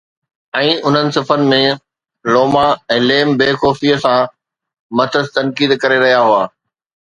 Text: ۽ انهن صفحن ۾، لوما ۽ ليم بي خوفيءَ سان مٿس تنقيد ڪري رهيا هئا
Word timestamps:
۽ 0.59 0.69
انهن 0.91 1.11
صفحن 1.17 1.43
۾، 1.51 1.59
لوما 2.35 2.63
۽ 2.95 2.97
ليم 3.11 3.35
بي 3.43 3.51
خوفيءَ 3.65 3.99
سان 4.07 4.25
مٿس 5.01 5.31
تنقيد 5.37 5.77
ڪري 5.85 6.01
رهيا 6.07 6.25
هئا 6.31 6.43